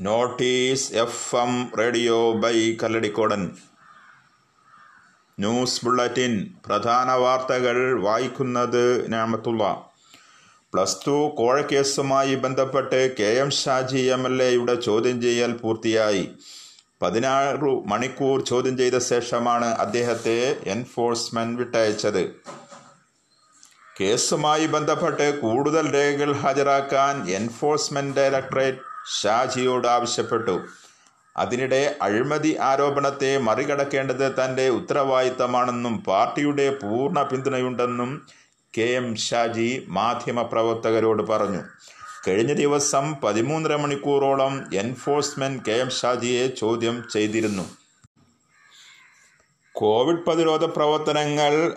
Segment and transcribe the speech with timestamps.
[0.00, 3.50] Notice F M radio by Kalladikkodan.
[5.38, 9.90] News bulletin പ്രധാന വാർത്തകൾ വായിക്കുന്നത് ഞാമത്തുള്ള
[10.74, 16.28] പ്ലസ് ടു കോഴക്കേസുമായി ബന്ധപ്പെട്ട് K M Shaji M L എയുടെ ചോദ്യം ചെയ്യൽ പൂർത്തിയായി.
[17.02, 22.34] പതിനാറ് മണിക്കൂർ ചോദ്യം ചെയ്ത ശേഷമാണ് അദ്ദേഹത്തെ എൻഫോഴ്സ്മെന്റ് വിട്ടയച്ചത്.
[24.00, 28.87] കേസുമായി ബന്ധപ്പെട്ട് കൂടുതൽ രേഖകൾ ഹാജരാക്കാൻ എൻഫോഴ്സ്മെന്റ് ഡയറക്ടറേറ്റ്
[29.22, 30.64] ഷാജിയോട് ആവശ്യപ്പെട്ടു.
[31.36, 38.26] അതിനിടെ അഴിമതി ആരോപണത്തെ മറികടക്കേണ്ടത് തന്റെ ഉത്തരവാദിത്തമാണെന്നും പാർട്ടിയുടെ പൂർണ പിന്തുണയുണ്ടെന്നും
[38.78, 41.62] കെ എം ഷാജി മാധ്യമപ്രവർത്തകരോട് പറഞ്ഞു.
[42.28, 47.76] കഴിഞ്ഞ ദിവസം പതിമൂന്നര മണിക്കൂറോളം എൻഫോഴ്സ്മെന്റ് കെ എം ഷാജിയെ ചോദ്യം ചെയ്തിരുന്നു.
[49.72, 51.76] കോവിഡ് പ്രതിരോധ പ്രവർത്തനങ്ങൾ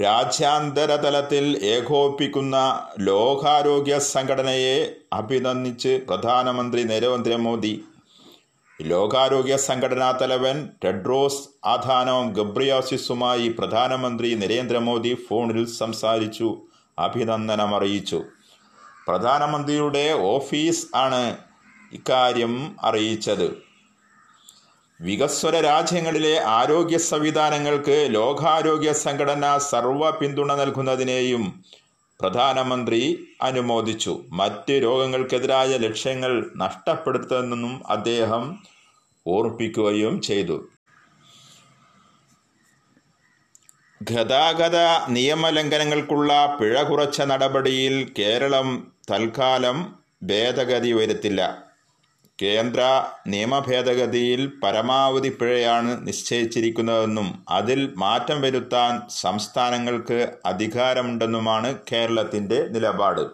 [0.00, 2.56] രാജ്യാന്തര തലത്തിൽ ഏകോപിക്കുന്ന
[2.98, 4.76] ലോകാരോഗ്യ സംഘടനയെ
[5.12, 7.72] അഭിനന്ദിച്ച് പ്രധാനമന്ത്രി നരേന്ദ്രമോദി.
[8.80, 16.48] ലോകാരോഗ്യ സംഘടനാ തലവൻ ടെഡ്രോസ് ആധാനോം ഗബ്രിയാസിസുമായി പ്രധാനമന്ത്രി നരേന്ദ്രമോദി ഫോണിൽ സംസാരിച്ചു
[16.98, 18.20] അഭിനന്ദനം അറിയിച്ചു
[19.06, 21.22] പ്രധാനമന്ത്രിയുടെ ഓഫീസ് ആണ്
[21.92, 23.46] ഇക്കാര്യം അറിയിച്ചത്.
[25.02, 31.64] വികസ്വര രാജ്യങ്ങളിലെ ആരോഗ്യ സംവിധാനങ്ങൾക്ക് ലോകാരോഗ്യ സംഘടന സർവ പിന്തുണ നൽകുന്നതിനെയും
[32.20, 33.00] പ്രധാനമന്ത്രി
[33.42, 34.22] അനുമോദിച്ചു.
[34.32, 38.44] മറ്റ് രോഗങ്ങൾക്കെതിരായ ലക്ഷ്യങ്ങൾ നഷ്ടപ്പെടുത്തുന്നെന്നും അദ്ദേഹം
[39.26, 40.68] ഓർപ്പിക്കുകയും ചെയ്തു.
[44.02, 51.71] ഗതാഗത നിയമലംഘനങ്ങൾക്കുള്ള പിഴ കുറച്ച നടപടിയിൽ കേരളം തൽക്കാലം ഭേദഗതി വരുത്തില്ല.
[52.42, 63.24] കേന്ദ്ര നിയമഭേദഗതിയിൽ പരമാവധി പിഴയാണ് നിശ്ചയിച്ചിരിക്കുന്നതെന്നും അതിൽ മാറ്റം വരുത്താൻ സംസ്ഥാനങ്ങൾക്ക് അധികാരമുണ്ടെന്നുമാണ് കേരളത്തിന്റെ നിലപാട്.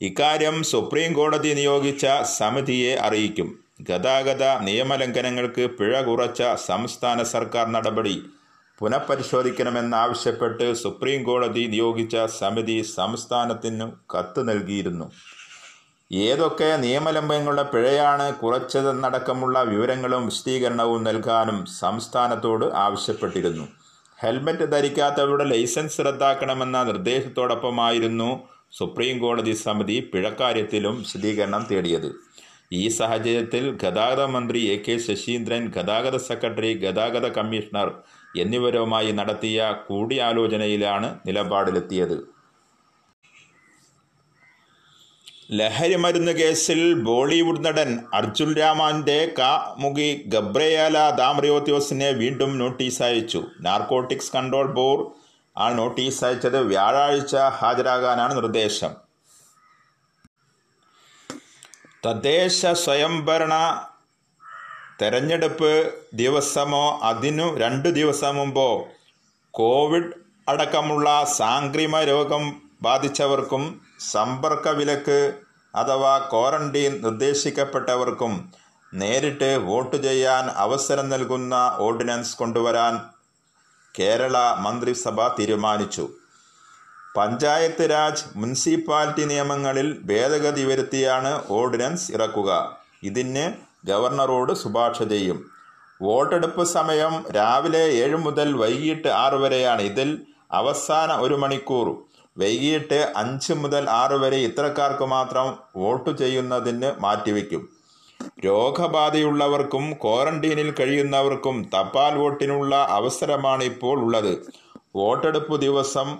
[0.00, 2.06] ഇക്കാര്യം സുപ്രീം കോടതി നിയോഗിച്ച
[2.38, 3.58] സമിതിയെ അറിയിക്കും.
[3.80, 8.22] ഗതാഗത നിയമലംഘനങ്ങൾക്ക് പിഴ കുറച്ച സംസ്ഥാന സർക്കാർ നടപടി
[8.78, 15.10] പുനഃപരിശോധിക്കണമെന്നാവശ്യപ്പെട്ട് സുപ്രീം കോടതി നിയോഗിച്ച സമിതി സംസ്ഥാനത്തിനു കത്ത് നൽകിയിരുന്നു.
[16.12, 23.68] ഏതൊക്കെ നിയമലംഘനങ്ങളുടെ പിഴയാണ് കുറച്ചതെന്നടക്കമുള്ള വിവരങ്ങളും വിശദീകരണവും നൽകാനും സംസ്ഥാനത്തോട് ആവശ്യപ്പെട്ടിരുന്നു.
[24.22, 28.30] ഹെൽമറ്റ് ധരിക്കാത്തവരുടെ ലൈസൻസ് റദ്ദാക്കണമെന്ന നിർദ്ദേശത്തോടൊപ്പമായിരുന്നു
[28.72, 32.10] സുപ്രീം കോടതി സമിതി പിഴക്കാര്യത്തിലും വിശദീകരണം തേടിയത്.
[32.72, 37.88] ഈ സാഹചര്യത്തിൽ ഗതാഗത മന്ത്രി എ കെ ശശീന്ദ്രൻ ഗതാഗത സെക്രട്ടറി ഗതാഗത കമ്മീഷണർ
[38.36, 42.39] എന്നിവരുമായി നടത്തിയ കൂടിയാലോചനയിലാണ് നിലപാടിലെത്തിയത്.
[45.52, 53.44] ലഹരിമരുന്ന് കേസിൽ ബോളിവുഡ് നടൻ അർജുൻ രാമാന്റെ കാമുകി ഗബ്രയാല ദാമ്രിയോത്യോസിനെ വീണ്ടും നോട്ടീസ് അയച്ചു.
[53.60, 55.06] നാർക്കോട്ടിക്സ് കൺട്രോൾ ബോർഡ്
[55.58, 58.90] ആ നോട്ടീസ് അയച്ചത് വ്യാഴാഴ്ച ഹാജരാകാനാണ് നിർദ്ദേശം.
[62.06, 63.84] തദ്ദേശ സ്വയംഭരണ
[65.02, 68.88] തെരഞ്ഞെടുപ്പ് ദിവസമോ അതിനു രണ്ടു ദിവസം മുമ്പോ
[69.50, 70.12] കോവിഡ്
[70.48, 75.32] അടക്കമുള്ള സാംക്രിമ രോഗം ബാധിച്ചവർക്കും സമ്പർക്ക വിലക്ക്
[75.74, 78.52] അഥവാ ക്വാറന്റീൻ നിർദ്ദേശിക്കപ്പെട്ടവർക്കും
[78.94, 83.00] നേരിട്ട് വോട്ട് ചെയ്യാൻ അവസരം നൽകുന്ന ഓർഡിനൻസ് കൊണ്ടുവരാൻ
[83.98, 86.08] കേരള മന്ത്രിസഭ തീരുമാനിച്ചു.
[87.16, 92.76] പഞ്ചായത്ത് രാജ് മുനിസിപ്പാലിറ്റി നിയമങ്ങളിൽ ഭേദഗതി വരുത്തിയാണ് ഓർഡിനൻസ് ഇറക്കുക.
[93.02, 93.52] ഇതിന്
[93.86, 95.50] ഗവർണറോട് ശുപാർശ ചെയ്യും.
[96.02, 99.82] വോട്ടെടുപ്പ് സമയം രാവിലെ ഏഴ് മുതൽ വൈകിട്ട് ആറ് വരെയാണ്.
[99.82, 102.09] ഇതിൽ അവസാന ഒരു മണിക്കൂർ.
[102.38, 107.68] വൈകിട്ട് അഞ്ച് മുതൽ ആറ് വരെ ഇത്തരക്കാർക്ക് മാത്രം വോട്ട് ചെയ്യുന്നതിന് മാറ്റിവെക്കും.
[108.46, 114.52] രോഗബാധയുള്ളവർക്കും ക്വാറന്റീനിൽ കഴിയുന്നവർക്കും തപാൽ വോട്ടിനുള്ള അവസരമാണ് ഇപ്പോൾ ഉള്ളത്.
[114.96, 116.18] വോട്ടെടുപ്പ് ദിവസം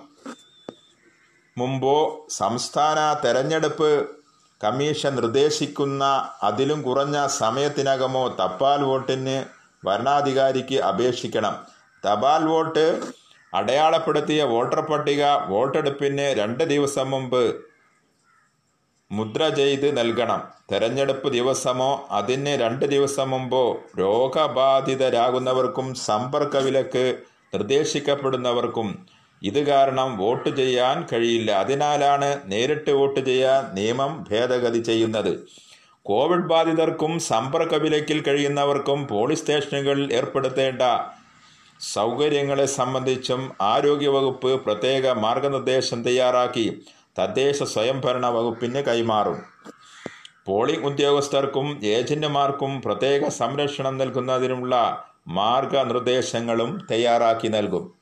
[1.57, 4.09] മുമ്പോ സംസ്ഥാന തെരഞ്ഞെടുപ്പ്
[4.63, 9.43] കമ്മീഷൻ നിർദ്ദേശിക്കുന്ന അതിലും കുറഞ്ഞ സമയത്തിനകമോ തപാൽ വോട്ടിന്
[9.87, 11.55] വരണാധികാരിക്ക് അപേക്ഷിക്കണം.
[12.05, 13.01] തപാൽ വോട്ട്
[13.53, 17.55] അടയാളപ്പെടുത്തിയ വോട്ടർ പട്ടിക വോട്ടെടുപ്പിന് രണ്ട് ദിവസം മുമ്പ്
[19.11, 20.43] മുദ്ര ചെയ്ത് നൽകണം.
[20.71, 27.17] തെരഞ്ഞെടുപ്പ് ദിവസമോ അതിന് രണ്ട് ദിവസം മുമ്പോ രോഗബാധിതരാകുന്നവർക്കും സമ്പർക്ക വിലക്ക്
[27.53, 29.05] നിർദ്ദേശിക്കപ്പെടുന്നവർക്കും
[29.43, 31.51] ഇത് കാരണം വോട്ട് ചെയ്യാൻ കഴിയില്ല.
[31.51, 35.47] അതിനാലാണ് നേരിട്ട് വോട്ട് ചെയ്യാൻ നിയമം ഭേദഗതി ചെയ്യുന്നത്.
[36.03, 40.81] കോവിഡ് ബാധിതർക്കും സമ്പർക്ക വിലക്കിൽ കഴിയുന്നവർക്കും പോലീസ് സ്റ്റേഷനുകളിൽ ഏർപ്പെടുത്തേണ്ട
[41.81, 46.81] സൗകര്യങ്ങളെ സംബന്ധിച്ചും ആരോഗ്യവകുപ്പ് പ്രത്യേക മാർഗനിർദ്ദേശം തയ്യാറാക്കി
[47.19, 49.43] തദ്ദേശ സ്വയംഭരണ വകുപ്പിന് കൈമാറും.
[50.45, 57.93] പോളിംഗ് ഉദ്യോഗസ്ഥർക്കും ഏജന്റുമാർക്കും പ്രത്യേക സംരക്ഷണം നൽകുന്നതിനുള്ള മാർഗനിർദ്ദേശങ്ങളും തയ്യാറാക്കി നൽകും.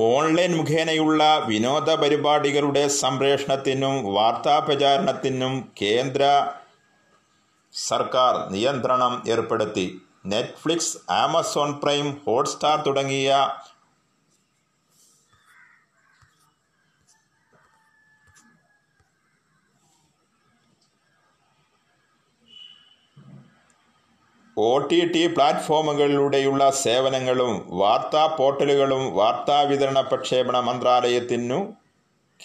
[0.00, 6.52] ഓൺലൈൻ മുഖേനയുള്ള വിനോദ പരിപാടികളുടെ സംപ്രേഷണത്തിനും വാർത്താ പ്രചാരണത്തിനും കേന്ദ്ര
[7.72, 10.00] സർക്കാർ നിയന്ത്രണം ഏർപ്പെടുത്തി.
[10.26, 13.50] നെറ്റ്ഫ്ലിക്സ് ആമസോൺ പ്രൈം ഹോട്ട്സ്റ്റാർ തുടങ്ങിയ
[24.56, 31.72] ഒ ടി ടി പ്ലാറ്റ്ഫോമുകളിലൂടെയുള്ള സേവനങ്ങളും വാർത്താ പോർട്ടലുകളും വാർത്താ വിതരണ പ്രക്ഷേപണ മന്ത്രാലയത്തിനു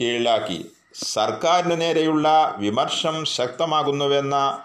[0.02, 0.72] കീഴിലാക്കി.
[1.04, 4.64] സർക്കാരിനു നേരെയുള്ള വിമർശം ശക്തമാകുന്നുവെന്ന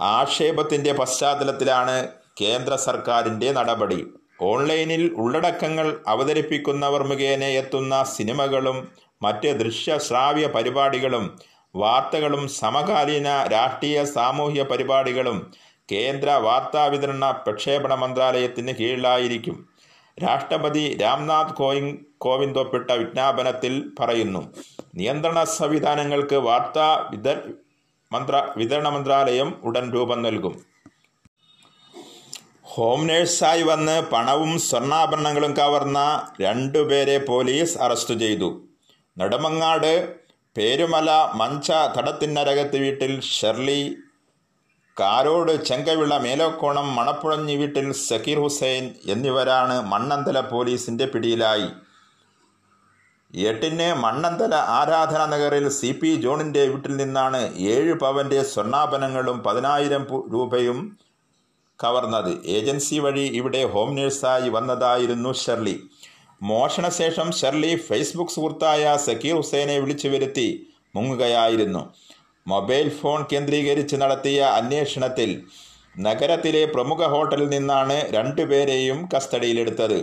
[0.00, 2.08] ആക്ഷേപത്തിന്റെ പശ്ചാത്തലത്തിലാണ്
[2.40, 4.06] കേന്ദ്ര സർക്കാരിന്റെ നടപടി.
[4.40, 8.88] ഓൺലൈനിൽ ഉള്ളടക്കങ്ങൾ അവതരിപ്പിക്കുന്നവർ മുഖേന എത്തുന്ന സിനിമകളും
[9.22, 11.38] മറ്റ് ദൃശ്യ ശ്രാവ്യ പരിപാടികളും
[11.74, 15.52] വാർത്തകളും സമകാലീന രാഷ്ട്രീയ സാമൂഹ്യ പരിപാടികളും
[15.92, 19.68] കേന്ദ്ര വാർത്താവിതരണ പ്രക്ഷേപണ മന്ത്രാലയത്തിന് കീഴിലായിരിക്കും.
[20.24, 21.54] രാഷ്ട്രപതി രാംനാഥ്
[22.18, 24.54] കോവിന്ദ് ഒപ്പിട്ട വിജ്ഞാപനത്തിൽ പറയുന്നു
[24.94, 27.34] നിയന്ത്രണ സംവിധാനങ്ങൾക്ക് വാർത്താ വിത
[28.16, 30.56] മന്ത്ര വിതരണ മന്ത്രാലയം ഉടൻ രൂപം നൽകും.
[32.72, 36.00] ഹോം നേഴ്സായി വന്ന് പണവും സ്വർണാഭരണങ്ങളും കവർന്ന
[36.40, 38.48] രണ്ടുപേരെ പോലീസ് അറസ്റ്റ് ചെയ്തു.
[39.16, 39.92] നെടുമങ്ങാട്
[40.56, 43.80] പേരുമല മഞ്ച തടത്തിനരകത്ത് വീട്ടിൽ ഷെർലി
[44.96, 51.68] കാരോട് ചെങ്കവിള മേലോക്കോണം മണപ്പുഴഞ്ഞി വീട്ടിൽ സക്കീർ ഹുസൈൻ എന്നിവരാണ് മണ്ണന്തല പോലീസിന്റെ പിടിയിലായി.
[53.34, 57.40] എട്ടിന് മണ്ണന്തല ആരാധന നഗറിൽ സി പി ജോണിന്റെ വീട്ടിൽ നിന്നാണ്
[57.72, 60.02] ഏഴ് പവന്റെ സ്വർണാഭരണങ്ങളും പതിനായിരം
[60.32, 60.78] രൂപയും
[61.80, 62.46] കവർന്നത്.
[62.46, 65.76] ഏജൻസി വഴി ഇവിടെ ഹോം നേഴ്സായി വന്നതായിരുന്നു ഷെർലി.
[66.42, 70.48] മോഷണശേഷം ഷെർലി ഫേസ്ബുക്ക് സുഹൃത്തായ സക്കീർ ഹുസൈനെ വിളിച്ചു വരുത്തി
[70.96, 71.82] മുങ്ങുകയായിരുന്നു.
[72.46, 75.30] മൊബൈൽ ഫോൺ കേന്ദ്രീകരിച്ച് നടത്തിയ അന്വേഷണത്തിൽ
[75.98, 80.00] നഗരത്തിലെ പ്രമുഖ ഹോട്ടലിൽ നിന്നാണ് രണ്ടുപേരെയും കസ്റ്റഡിയിലെടുത്തത്.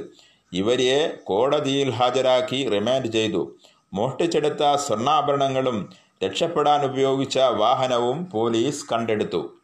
[0.53, 3.55] ഇവരെ കോടതിയിൽ ഹാജരാക്കി റിമാൻഡ് ചെയ്തു.
[3.93, 5.93] മോഷ്ടിച്ചെടുത്ത സ്വർണാഭരണങ്ങളും
[6.25, 9.57] രക്ഷപ്പെടാൻ ഉപയോഗിച്ച വാഹനവും പോലീസ് കണ്ടെടുത്തു.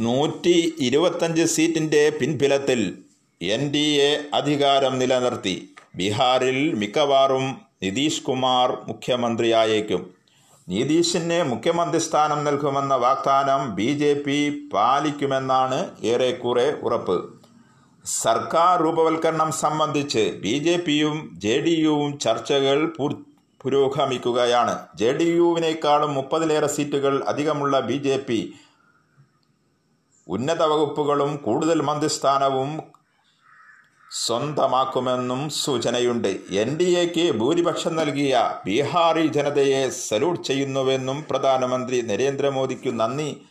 [0.00, 2.98] നൂറ്റി ഇരുപത്തഞ്ച് സീറ്റിന്റെ പിൻബലത്തിൽ
[3.42, 5.74] എൻ ഡി എ അധികാരം നിലനിർത്തി.
[5.94, 10.13] ബീഹാറിൽ മിക്കവാറും നിതീഷ് കുമാർ മുഖ്യമന്ത്രിയായേക്കും.
[10.68, 14.36] നിതീഷിന് മുഖ്യമന്ത്രി സ്ഥാനം നൽകുമെന്ന വാഗ്ദാനം ബി ജെ പി
[14.74, 15.78] പാലിക്കുമെന്നാണ്
[16.12, 17.16] ഏറെക്കുറെ ഉറപ്പ്.
[18.04, 22.78] സർക്കാർ രൂപവൽക്കരണം സംബന്ധിച്ച് ബി ജെ പിയും ജെ ഡി യുവും ചർച്ചകൾ
[23.62, 24.74] പുരോഗമിക്കുകയാണ്.
[25.00, 28.40] ജെ ഡി യുവിനേക്കാളും മുപ്പതിലേറെ സീറ്റുകൾ അധികമുള്ള ബി ജെ പി
[30.26, 32.70] ഉന്നത വകുപ്പുകളും കൂടുതൽ മന്ത്രിസ്ഥാനവും
[34.14, 36.36] സ്വന്തമാക്കുമെന്നും സൂചനയുണ്ട്.
[36.50, 43.42] എൻ ഡി എക്ക് ഭൂരിപക്ഷം നൽകിയ ബീഹാറി ജനതയെ സല്യൂട്ട് ചെയ്യുന്നുവെന്നും പ്രധാനമന്ത്രി നരേന്ദ്രമോദിക്കു നന്ദി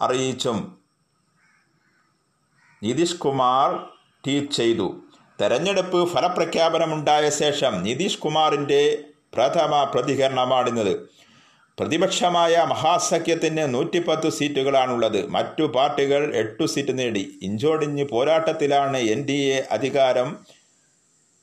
[0.00, 0.78] അറിയിച്ചും
[2.82, 3.76] നിതീഷ് കുമാർ
[4.26, 4.94] ട്വീറ്റ് ചെയ്തു.
[5.40, 9.04] തെരഞ്ഞെടുപ്പ് ഫലപ്രഖ്യാപനമുണ്ടായ ശേഷം നിതീഷ് കുമാറിന്റെ
[9.34, 11.08] പ്രഥമ പ്രതികരണമാണിത്
[11.78, 15.26] പ്രതിപക്ഷമായ മഹാസഖ്യത്തിന് നൂറ്റിപ്പത്ത് സീറ്റുകളാണുള്ളത്.
[15.28, 17.38] മറ്റു പാർട്ടികൾ എട്ടു സീറ്റ് നേടി.
[17.42, 20.36] ഇഞ്ചോടിഞ്ഞ് പോരാട്ടത്തിലാണ് എൻ ഡി എ അധികാരം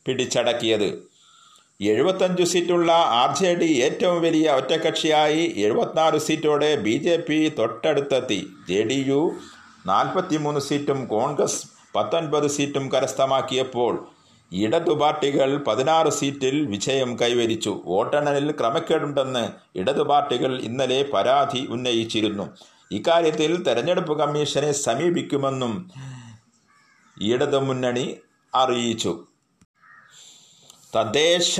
[0.07, 1.09] പിടിച്ചടക്കിയത്.
[1.81, 8.47] എഴുപത്തഞ്ചു സീറ്റുള്ള ആർ ജെ ഡി ഏറ്റവും വലിയ ഒറ്റക്കക്ഷിയായി എഴുപത്തിനാല് സീറ്റോടെ ബി ജെ പി തൊട്ടടുത്തെത്തി.
[8.69, 9.21] ജെ ഡി യു
[9.85, 14.07] നാൽപ്പത്തിമൂന്ന് സീറ്റും കോൺഗ്രസ് പത്തൊൻപത് സീറ്റും കരസ്ഥമാക്കിയപ്പോൾ
[14.51, 17.81] ഇടതു പാർട്ടികൾ പതിനാറ് സീറ്റിൽ വിജയം കൈവരിച്ചു.
[17.85, 22.57] വോട്ടെണ്ണലിൽ ക്രമക്കേടുണ്ടെന്ന് ഇടതു പാർട്ടികൾ ഇന്നലെ പരാതി ഉന്നയിച്ചിരുന്നു.
[22.91, 25.91] ഇക്കാര്യത്തിൽ തെരഞ്ഞെടുപ്പ് കമ്മീഷനെ സമീപിക്കുമെന്നും
[27.21, 28.17] ഇടതു മുന്നണി
[28.55, 29.25] അറിയിച്ചു.
[30.95, 31.59] തദ്ദേശ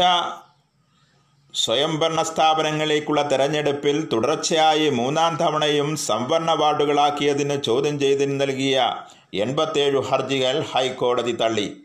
[1.54, 8.94] സ്വയംഭരണ സ്ഥാപനങ്ങളിലേക്കുള്ള തെരഞ്ഞെടുപ്പിൽ തുടർച്ചയായി മൂന്നാം തവണയും സംവരണ വാർഡുകളാക്കിയതിന് ചോദ്യം ചെയ്തിന് നൽകിയ
[9.34, 11.76] എൺപത്തേഴ് ഹർജികൾ ഹൈക്കോടതി തള്ളി.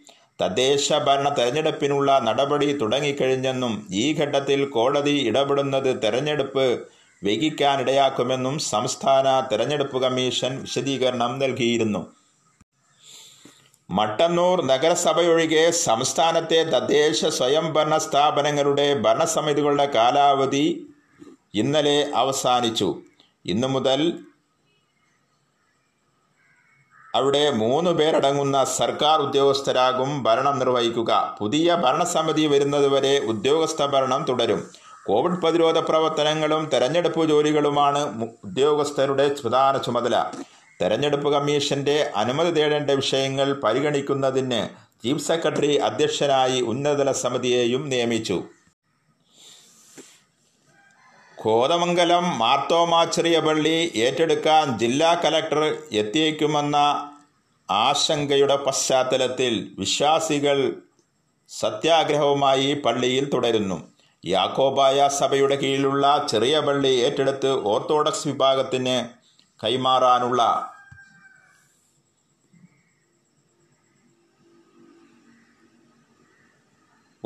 [0.40, 6.66] തദ്ദേശ ഭരണ തെരഞ്ഞെടുപ്പിനുള്ള നടപടി തുടങ്ങിക്കഴിഞ്ഞെന്നും ഈ ഘട്ടത്തിൽ കോടതി ഇടപെടുന്നത് തെരഞ്ഞെടുപ്പ്
[7.24, 12.02] വൈകിക്കാനിടയാക്കുമെന്നും സംസ്ഥാന തെരഞ്ഞെടുപ്പ് കമ്മീഷൻ വിശദീകരണം നൽകിയിരുന്നു.
[13.90, 20.66] മട്ടന്നൂർ നഗരസഭയൊഴികെ സംസ്ഥാനത്തെ തദ്ദേശ സ്വയംഭരണ സ്ഥാപനങ്ങളുടെ ഭരണസമിതികളുടെ കാലാവധി
[21.54, 22.88] ഇന്നലെ അവസാനിച്ചു.
[23.46, 24.00] ഇന്നു മുതൽ
[27.14, 31.36] അവിടെ മൂന്ന് പേരടങ്ങുന്ന സർക്കാർ ഉദ്യോഗസ്ഥരാകും ഭരണം നിർവഹിക്കുക.
[31.40, 34.70] പുതിയ ഭരണസമിതി വരുന്നതുവരെ ഉദ്യോഗസ്ഥ ഭരണം തുടരും.
[35.06, 40.24] കോവിഡ് പ്രതിരോധ പ്രവർത്തനങ്ങളും തെരഞ്ഞെടുപ്പ് ജോലികളുമാണ് ഉദ്യോഗസ്ഥരുടെ പ്രധാന ചുമതല.
[40.82, 44.68] തെരഞ്ഞെടുപ്പ് കമ്മീഷന്റെ അനുമതി തേടേണ്ട വിഷയങ്ങൾ പരിഗണിക്കുന്നതിന്
[45.04, 48.42] ചീഫ് സെക്രട്ടറി അധ്യക്ഷനായി ഉന്നതതല സമിതിയെയും നിയമിച്ചു.
[51.44, 56.76] കോതമംഗലം മാർത്തോമാച്ചെറിയ പള്ളി ഏറ്റെടുക്കാൻ ജില്ലാ കലക്ടർ എത്തിയേക്കുമെന്ന
[57.70, 60.58] ആശങ്കയുടെ പശ്ചാത്തലത്തിൽ വിശ്വാസികൾ
[61.50, 63.78] സത്യാഗ്രഹവുമായി പള്ളിയിൽ തുടരുന്നു.
[64.24, 68.96] യാക്കോബായ സഭയുടെ കീഴിലുള്ള ചെറിയ പള്ളി ഏറ്റെടുത്ത് ഓർത്തഡോക്സ് വിഭാഗത്തിന്
[69.60, 70.42] കൈമാറാനുള്ള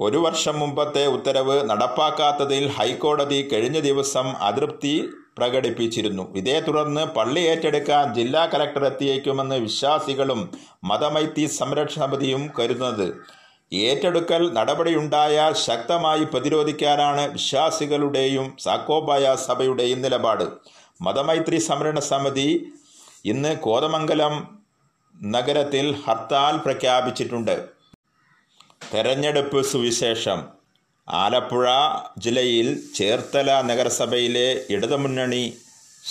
[0.04, 4.92] ഒരു വർഷം മുമ്പത്തെ ഉത്തരവ് നടപ്പാക്കാത്തതിൽ ഹൈക്കോടതി കഴിഞ്ഞ ദിവസം അതൃപ്തി
[5.38, 6.24] പ്രകടിപ്പിച്ചിരുന്നു.
[6.36, 10.40] ഇതേ തുടർന്ന് പള്ളി ഏറ്റെടുക്കാൻ ജില്ലാ കലക്ടർ എത്തിയേക്കുമെന്ന് വിശ്വാസികളും
[10.84, 13.08] മതമൈത്രി സംരക്ഷണ സമിതിയും കരുതുന്നത്.
[13.72, 20.46] ഏറ്റെടുക്കൽ നടപടിയുണ്ടായാൽ ശക്തമായി പ്രതിരോധിക്കാനാണ് വിശ്വാസികളുടെയും സാക്കോബായ സഭയുടെയും നിലപാട്.
[21.02, 22.48] മതമൈത്രി സംരക്ഷണ സമിതി
[23.24, 24.36] ഇന്ന് കോതമംഗലം
[25.14, 27.77] നഗരത്തിൽ ഹർത്താൽ പ്രഖ്യാപിച്ചിട്ടുണ്ട്.
[28.94, 30.48] തെരഞ്ഞെടുപ്പ് സുവിശേഷം.
[31.08, 31.68] ആലപ്പുഴ
[32.18, 35.56] ജില്ലയിൽ ചേർത്തല നഗരസഭയിലെ ഇടതുമുന്നണി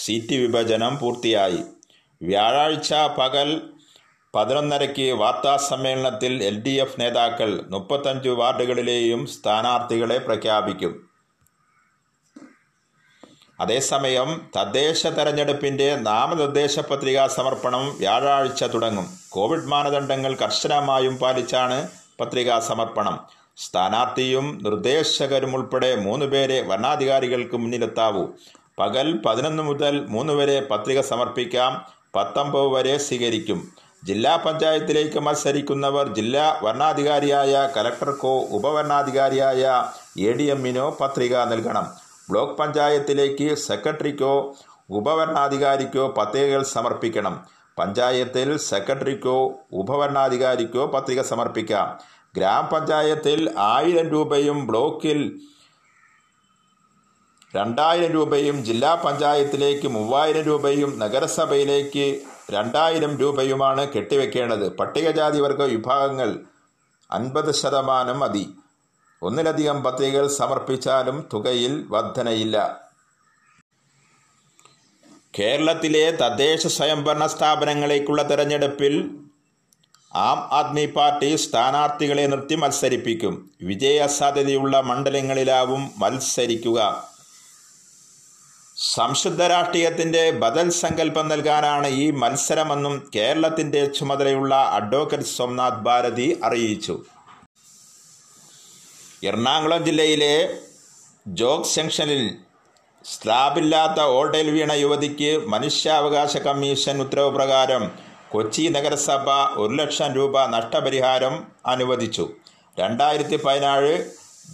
[0.05, 1.59] സീറ്റ് വിഭജനം പൂർത്തിയായി.
[2.21, 3.61] വ്യാഴാഴ്ച പകൽ
[4.35, 11.09] പതിനൊന്നരയ്ക്ക് വാർത്താസമ്മേളനത്തിൽ എൽ ഡി എഫ് നേതാക്കൾ മുപ്പത്തഞ്ച് വാർഡുകളിലെയും സ്ഥാനാർത്ഥികളെ പ്രഖ്യാപിക്കും.
[13.59, 19.19] അതേസമയം തദ്ദേശ തെരഞ്ഞെടുപ്പിന്റെ നാമനിർദ്ദേശ പത്രികാ സമർപ്പണം വ്യാഴാഴ്ച തുടങ്ങും.
[19.29, 21.87] കോവിഡ് മാനദണ്ഡങ്ങൾ കർശനമായും പാലിച്ചാണ്
[22.19, 23.19] പത്രികാ സമർപ്പണം.
[23.57, 28.25] സ്ഥാനാർത്ഥിയും നിർദ്ദേശകരും ഉൾപ്പെടെ മൂന്ന് പേരെ വരണാധികാരികൾക്ക് മുന്നിലെത്താവൂ.
[28.79, 31.85] പകൽ പതിനൊന്ന് മുതൽ മൂന്ന് വരെ പത്രിക സമർപ്പിക്കാം.
[32.15, 33.71] പത്തൊമ്പത് വരെ സ്വീകരിക്കും.
[34.03, 39.83] ജില്ലാ പഞ്ചായത്തിലേക്ക് മത്സരിക്കുന്നവർ ജില്ലാ വരണാധികാരിയായ കലക്ടർക്കോ ഉപവരണാധികാരിയായ
[40.29, 41.87] എ ഡി എമ്മിനോ പത്രിക നൽകണം.
[42.29, 44.55] ബ്ലോക്ക് പഞ്ചായത്തിലേക്ക് സെക്രട്ടറിക്കോ
[44.89, 47.56] ഉപവരണാധികാരിക്കോ പത്രികകൾ സമർപ്പിക്കണം.
[47.77, 51.99] പഞ്ചായത്തിൽ സെക്രട്ടറിക്കോ ഉപവരണാധികാരിക്കോ പത്രിക സമർപ്പിക്കാം.
[52.35, 55.39] ഗ്രാമപഞ്ചായത്തിൽ ആയിരം രൂപയും ബ്ലോക്കിൽ
[57.55, 62.19] രണ്ടായിരം രൂപയും ജില്ലാ പഞ്ചായത്തിലേക്ക് മൂവായിരം രൂപയും നഗരസഭയിലേക്ക്
[62.51, 64.69] രണ്ടായിരം രൂപയുമാണ് കെട്ടിവെക്കേണ്ടത്.
[64.69, 66.39] പട്ടികജാതി വർഗ വിഭാഗങ്ങൾ
[67.11, 68.49] അൻപത് ശതമാനം മതി.
[69.21, 72.86] ഒന്നിലധികം പത്രികകൾ സമർപ്പിച്ചാലും തുകയിൽ വർധനയില്ല.
[75.39, 79.09] കേരളത്തിലെ തദ്ദേശ സ്വയംഭരണ സ്ഥാപനങ്ങളേക്കുള്ള തെരഞ്ഞെടുപ്പിൽ
[80.15, 83.51] ആം ആദ്മി പാർട്ടി സ്ഥാനാർത്ഥികളെ നിർത്തി മത്സരിപ്പിക്കും.
[83.61, 87.09] വിജയസാധ്യതയുള്ള മണ്ഡലങ്ങളിലാവും മത്സരിക്കുക.
[88.95, 97.05] സംശുദ്ധ രാഷ്ട്രീയത്തിന്റെ ബദൽ സങ്കല്പം നൽകാനാണ് ഈ മത്സരമെന്നും കേരളത്തിന്റെ ചുമതലയുള്ള അഡ്വക്കേറ്റ് സോംനാഥ് ഭാരതി അറിയിച്ചു.
[99.23, 100.57] എറണാകുളം ജില്ലയിലെ
[101.27, 102.35] ജോഗ് ജംഗ്ഷനിൽ
[103.11, 107.83] സ്ലാബില്ലാത്ത ഓടയിൽ വീണ യുവതിക്ക് മനുഷ്യാവകാശ കമ്മീഷൻ ഉത്തരവ് പ്രകാരം
[108.29, 109.27] കൊച്ചി നഗരസഭ
[109.63, 111.35] ഒരു ലക്ഷം രൂപ നഷ്ടപരിഹാരം
[111.65, 112.25] അനുവദിച്ചു.
[112.79, 113.93] രണ്ടായിരത്തി പതിനാറ്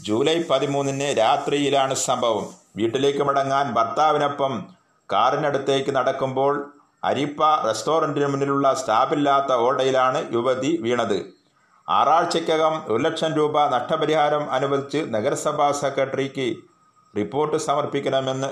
[0.08, 2.46] ജൂലൈ പതിമൂന്നിന് രാത്രിയിലാണ് സംഭവം.
[2.78, 4.54] വീട്ടിലേക്ക് മടങ്ങാൻ ഭർത്താവിനൊപ്പം
[5.10, 6.54] കാറിനടുത്തേക്ക് നടക്കുമ്പോൾ
[7.04, 11.18] അരിപ്പ റെസ്റ്റോറന്റിന് മുന്നിലുള്ള സ്റ്റാഫില്ലാത്ത ഓടയിലാണ് യുവതി വീണത്.
[11.90, 16.48] ആറാഴ്ചയ്ക്കകം ഒരു ലക്ഷം രൂപ നഷ്ടപരിഹാരം അനുവദിച്ച് നഗരസഭാ സെക്രട്ടറിക്ക്
[17.16, 18.50] റിപ്പോർട്ട് സമർപ്പിക്കണമെന്ന്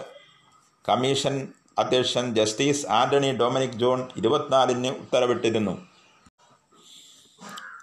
[0.89, 1.47] കമ്മീഷൻ
[1.79, 5.87] അധ്യക്ഷൻ ജസ്റ്റിസ് ആന്റണി ഡൊമിനിക് ജോൺ ഇരുപത്തിനാലിന് ഉത്തരവിട്ടിരുന്നു.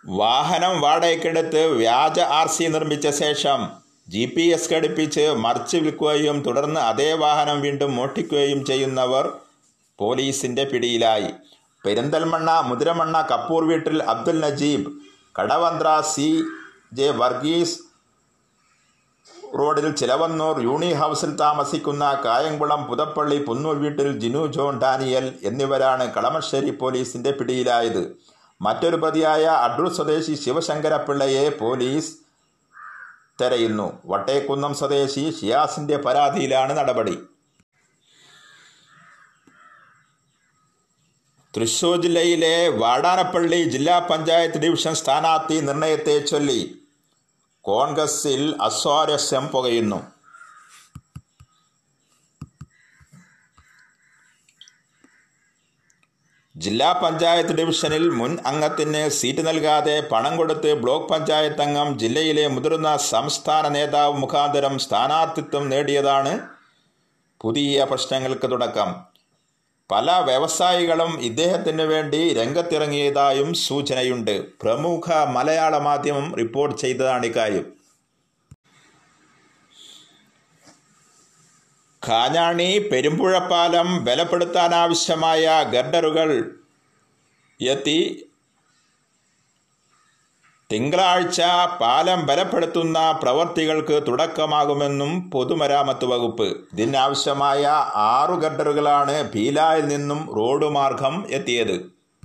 [0.06, 3.68] വാഹനം വാടകയ്ക്കെടുത്ത് വ്യാജ ആർ സി നിർമ്മിച്ച ശേഷം
[4.08, 9.32] ജി പി എസ് ഘടിപ്പിച്ച് മറിച്ച് വിൽക്കുകയും തുടർന്ന് അതേ വാഹനം വീണ്ടും മോഷ്ടിക്കുകയും ചെയ്യുന്നവർ
[9.98, 11.30] പോലീസിന്റെ പിടിയിലായി.
[11.84, 14.90] പെരിന്തൽമണ്ണ മുതിരമണ്ണ കപ്പൂർ വീട്ടിൽ അബ്ദുൽ നജീബ്
[15.40, 16.42] കടവന്ത്ര സി.
[16.92, 17.10] ജെ.
[17.10, 17.87] വർഗീസ്
[19.56, 27.30] റോഡിൽ ചിലവന്നൂർ യൂണി ഹൗസിൽ താമസിക്കുന്ന കായംകുളം പുതപ്പള്ളി പുന്നൂർ വീട്ടിൽ ജിനു ജോൺ ഡാനിയൽ എന്നിവരാണ് കളമശ്ശേരി പോലീസിന്റെ
[27.30, 28.02] പിടിയിലായത്.
[28.62, 32.12] മറ്റൊരു പ്രതിയായ അഡ്രൂർ സ്വദേശി ശിവശങ്കരപ്പിള്ളയെ പോലീസ്
[33.40, 33.92] തെരയുന്നു.
[34.04, 37.16] വട്ടേക്കുന്നം സ്വദേശി ഷിയാസിന്റെ പരാതിയിലാണ് നടപടി.
[41.54, 46.77] തൃശൂർ ജില്ലയിലെ വാടാനപ്പള്ളി ജില്ലാ പഞ്ചായത്ത് ഡിവിഷൻ സ്ഥാനാർത്ഥി നിർണയത്തെ ചൊല്ലി.
[47.68, 50.00] കോൺഗ്രസിൽ അസ്വാരസ്യം പുകയുന്നു.
[56.54, 63.68] ജില്ലാ പഞ്ചായത്ത് ഡിവിഷനിൽ മുൻ അംഗത്തിന് സീറ്റ് നൽകാതെ പണം കൊടുത്ത് ബ്ലോക്ക് പഞ്ചായത്ത് അംഗം ജില്ലയിലെ മുതിർന്ന സംസ്ഥാന
[63.76, 66.32] നേതാവ് മുഖാന്തരം സ്ഥാനാർത്ഥിത്വം നേടിയതാണ്
[67.42, 68.90] പുതിയ പ്രശ്നങ്ങൾക്ക് തുടക്കം.
[69.90, 74.60] പല വ്യവസായികളും ഇദ്ദേഹത്തിന് വേണ്ടി രംഗത്തിറങ്ങിയതായും സൂചനയുണ്ട്.
[74.60, 77.72] പ്രമുഖ മലയാള മാധ്യമം റിപ്പോർട്ട് ചെയ്തതാണ് ഇക്കാര്യം.
[82.08, 86.58] കാഞ്ഞാണി പെരുമ്പുഴപ്പാലം ബലപ്പെടുത്താനാവശ്യമായ ഗർഡറുകൾ
[87.60, 88.27] എത്തി.
[90.72, 91.42] തിങ്കളാഴ്ച
[91.80, 96.48] പാലം ബലപ്പെടുത്തുന്ന പ്രവർത്തികൾക്ക് തുടക്കമാകുമെന്നും പൊതുമരാമത്ത് വകുപ്പ്.
[96.72, 97.62] ഇതിനാവശ്യമായ
[97.94, 101.97] ആറു ഗഡറുകളാണ് ഭീലായിൽ നിന്നും റോഡ് മാർഗം എത്തിയത്.